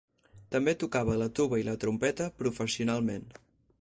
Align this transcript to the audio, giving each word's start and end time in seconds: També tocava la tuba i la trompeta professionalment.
També 0.55 0.73
tocava 0.83 1.17
la 1.23 1.27
tuba 1.39 1.59
i 1.63 1.67
la 1.67 1.75
trompeta 1.85 2.31
professionalment. 2.43 3.29